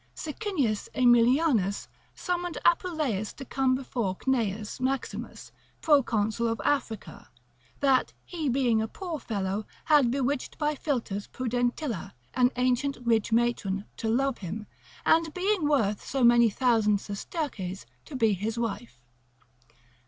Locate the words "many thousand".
16.23-16.99